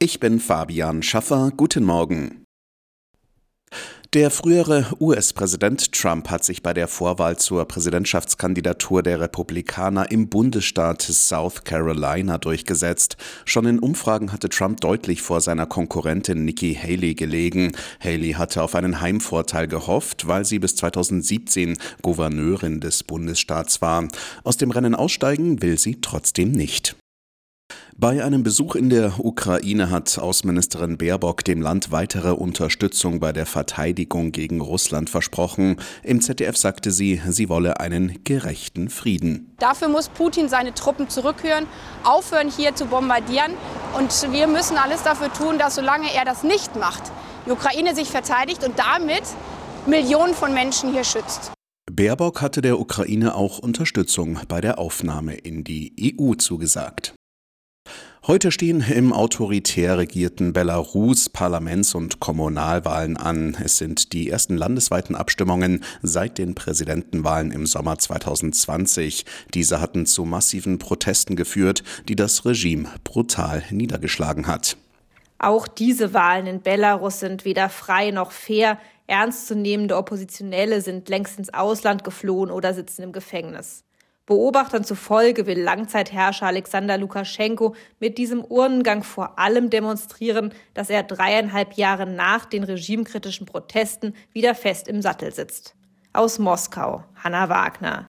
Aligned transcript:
Ich 0.00 0.20
bin 0.20 0.38
Fabian 0.38 1.02
Schaffer. 1.02 1.50
Guten 1.56 1.82
Morgen. 1.82 2.44
Der 4.14 4.30
frühere 4.30 4.86
US-Präsident 5.00 5.90
Trump 5.90 6.30
hat 6.30 6.44
sich 6.44 6.62
bei 6.62 6.72
der 6.72 6.86
Vorwahl 6.86 7.36
zur 7.36 7.64
Präsidentschaftskandidatur 7.64 9.02
der 9.02 9.18
Republikaner 9.20 10.08
im 10.12 10.28
Bundesstaat 10.28 11.02
South 11.02 11.64
Carolina 11.64 12.38
durchgesetzt. 12.38 13.16
Schon 13.44 13.66
in 13.66 13.80
Umfragen 13.80 14.30
hatte 14.30 14.48
Trump 14.48 14.80
deutlich 14.82 15.20
vor 15.20 15.40
seiner 15.40 15.66
Konkurrentin 15.66 16.44
Nikki 16.44 16.78
Haley 16.80 17.14
gelegen. 17.14 17.72
Haley 17.98 18.34
hatte 18.34 18.62
auf 18.62 18.76
einen 18.76 19.00
Heimvorteil 19.00 19.66
gehofft, 19.66 20.28
weil 20.28 20.44
sie 20.44 20.60
bis 20.60 20.76
2017 20.76 21.76
Gouverneurin 22.02 22.78
des 22.78 23.02
Bundesstaats 23.02 23.82
war. 23.82 24.06
Aus 24.44 24.56
dem 24.58 24.70
Rennen 24.70 24.94
aussteigen 24.94 25.60
will 25.60 25.76
sie 25.76 26.00
trotzdem 26.00 26.52
nicht. 26.52 26.94
Bei 28.00 28.24
einem 28.24 28.44
Besuch 28.44 28.76
in 28.76 28.90
der 28.90 29.14
Ukraine 29.18 29.90
hat 29.90 30.20
Außenministerin 30.20 30.98
Baerbock 30.98 31.44
dem 31.44 31.60
Land 31.60 31.90
weitere 31.90 32.30
Unterstützung 32.30 33.18
bei 33.18 33.32
der 33.32 33.44
Verteidigung 33.44 34.30
gegen 34.30 34.60
Russland 34.60 35.10
versprochen. 35.10 35.80
Im 36.04 36.20
ZDF 36.20 36.56
sagte 36.56 36.92
sie, 36.92 37.20
sie 37.26 37.48
wolle 37.48 37.80
einen 37.80 38.22
gerechten 38.22 38.88
Frieden. 38.88 39.52
Dafür 39.58 39.88
muss 39.88 40.10
Putin 40.10 40.48
seine 40.48 40.74
Truppen 40.74 41.08
zurückhören, 41.08 41.66
aufhören 42.04 42.52
hier 42.56 42.72
zu 42.76 42.86
bombardieren. 42.86 43.50
Und 43.96 44.30
wir 44.30 44.46
müssen 44.46 44.76
alles 44.76 45.02
dafür 45.02 45.32
tun, 45.32 45.58
dass 45.58 45.74
solange 45.74 46.14
er 46.14 46.24
das 46.24 46.44
nicht 46.44 46.76
macht, 46.76 47.02
die 47.46 47.50
Ukraine 47.50 47.96
sich 47.96 48.10
verteidigt 48.10 48.62
und 48.62 48.78
damit 48.78 49.24
Millionen 49.86 50.34
von 50.34 50.54
Menschen 50.54 50.92
hier 50.92 51.02
schützt. 51.02 51.50
Baerbock 51.90 52.42
hatte 52.42 52.62
der 52.62 52.78
Ukraine 52.78 53.34
auch 53.34 53.58
Unterstützung 53.58 54.38
bei 54.46 54.60
der 54.60 54.78
Aufnahme 54.78 55.34
in 55.34 55.64
die 55.64 56.14
EU 56.20 56.34
zugesagt. 56.34 57.17
Heute 58.28 58.52
stehen 58.52 58.82
im 58.82 59.14
autoritär 59.14 59.96
regierten 59.96 60.52
Belarus 60.52 61.30
Parlaments- 61.30 61.94
und 61.94 62.20
Kommunalwahlen 62.20 63.16
an. 63.16 63.56
Es 63.64 63.78
sind 63.78 64.12
die 64.12 64.28
ersten 64.28 64.54
landesweiten 64.54 65.16
Abstimmungen 65.16 65.82
seit 66.02 66.36
den 66.36 66.54
Präsidentenwahlen 66.54 67.52
im 67.52 67.64
Sommer 67.64 67.98
2020. 67.98 69.24
Diese 69.54 69.80
hatten 69.80 70.04
zu 70.04 70.26
massiven 70.26 70.78
Protesten 70.78 71.36
geführt, 71.36 71.82
die 72.06 72.16
das 72.16 72.44
Regime 72.44 72.90
brutal 73.02 73.62
niedergeschlagen 73.70 74.46
hat. 74.46 74.76
Auch 75.38 75.66
diese 75.66 76.12
Wahlen 76.12 76.46
in 76.46 76.60
Belarus 76.60 77.20
sind 77.20 77.46
weder 77.46 77.70
frei 77.70 78.10
noch 78.10 78.32
fair. 78.32 78.78
Ernstzunehmende 79.06 79.96
Oppositionelle 79.96 80.82
sind 80.82 81.08
längst 81.08 81.38
ins 81.38 81.54
Ausland 81.54 82.04
geflohen 82.04 82.50
oder 82.50 82.74
sitzen 82.74 83.04
im 83.04 83.12
Gefängnis. 83.12 83.84
Beobachtern 84.28 84.84
zufolge 84.84 85.46
will 85.46 85.58
Langzeitherrscher 85.58 86.48
Alexander 86.48 86.98
Lukaschenko 86.98 87.74
mit 87.98 88.18
diesem 88.18 88.44
Urnengang 88.44 89.02
vor 89.02 89.38
allem 89.38 89.70
demonstrieren, 89.70 90.52
dass 90.74 90.90
er 90.90 91.02
dreieinhalb 91.02 91.72
Jahre 91.78 92.04
nach 92.04 92.44
den 92.44 92.62
regimekritischen 92.62 93.46
Protesten 93.46 94.14
wieder 94.34 94.54
fest 94.54 94.86
im 94.86 95.00
Sattel 95.00 95.32
sitzt. 95.32 95.74
Aus 96.12 96.38
Moskau, 96.38 97.04
Hanna 97.16 97.48
Wagner. 97.48 98.06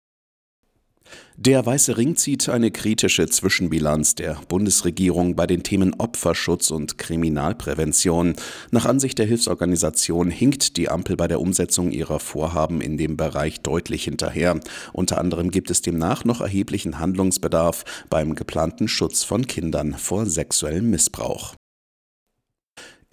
Der 1.37 1.67
Weiße 1.67 1.97
Ring 1.97 2.15
zieht 2.15 2.49
eine 2.49 2.71
kritische 2.71 3.27
Zwischenbilanz 3.27 4.15
der 4.15 4.39
Bundesregierung 4.49 5.35
bei 5.35 5.49
den 5.49 5.65
Themen 5.65 5.93
Opferschutz 5.95 6.71
und 6.71 6.97
Kriminalprävention. 6.97 8.37
Nach 8.71 8.87
Ansicht 8.87 9.19
der 9.19 9.27
Hilfsorganisation 9.27 10.31
hinkt 10.31 10.77
die 10.77 10.89
Ampel 10.89 11.17
bei 11.17 11.27
der 11.27 11.41
Umsetzung 11.41 11.91
ihrer 11.91 12.21
Vorhaben 12.21 12.81
in 12.81 12.97
dem 12.97 13.17
Bereich 13.17 13.61
deutlich 13.61 14.05
hinterher. 14.05 14.61
Unter 14.93 15.19
anderem 15.19 15.51
gibt 15.51 15.71
es 15.71 15.83
demnach 15.83 16.25
noch 16.25 16.41
erheblichen 16.41 17.01
Handlungsbedarf 17.01 17.85
beim 18.09 18.37
geplanten 18.37 18.87
Schutz 18.87 19.25
von 19.25 19.47
Kindern 19.47 19.95
vor 19.99 20.27
sexuellem 20.27 20.89
Missbrauch. 20.89 21.57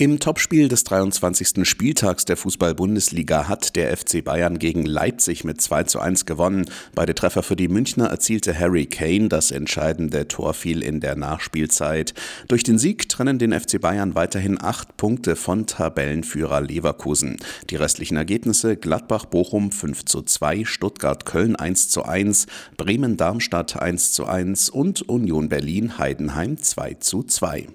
Im 0.02 0.20
Topspiel 0.20 0.68
des 0.68 0.84
23. 0.86 1.64
Spieltags 1.70 2.26
der 2.26 2.36
Fußball-Bundesliga 2.36 3.48
hat 3.48 3.76
der 3.76 3.96
FC 3.96 4.24
Bayern 4.24 4.58
gegen 4.58 4.84
Leipzig 4.84 5.44
mit 5.44 5.62
2 5.62 5.84
zu 5.84 6.00
1 6.00 6.26
gewonnen. 6.26 6.66
Beide 6.96 7.14
Treffer 7.14 7.44
für 7.44 7.56
die 7.56 7.68
Münchner 7.68 8.08
erzielte 8.08 8.58
Harry 8.58 8.88
Kane. 8.88 9.30
Das 9.30 9.52
entscheidende 9.52 10.28
Tor 10.28 10.56
fiel 10.56 10.82
in 10.82 11.02
der 11.02 11.16
Nachspielzeit. 11.16 12.16
Durch 12.48 12.64
den 12.64 12.80
Sieg 12.80 13.10
trennen 13.10 13.38
den 13.38 13.54
FC 13.54 13.80
Bayern 13.80 14.16
weiterhin 14.16 14.60
acht 14.60 14.98
Punkte 14.98 15.36
von 15.36 15.68
Tabellenführer 15.68 16.62
Leverkusen. 16.62 17.38
Die 17.70 17.76
restlichen 17.76 18.18
Ergebnisse 18.18 18.78
Gladbach-Bochum 18.78 19.72
5 19.72 20.06
zu 20.06 20.24
2, 20.24 20.66
Stuttgart-Köln 20.66 21.56
1 21.56 21.90
zu 21.90 22.06
1, 22.06 22.48
Bremen-Darmstadt 22.76 23.80
1 23.80 24.14
zu 24.14 24.26
1 24.26 24.72
und 24.72 25.08
Union 25.08 25.48
Berlin-Heidenheim 25.48 26.58
2 26.60 26.96
zu 26.96 27.22
2. 27.22 27.68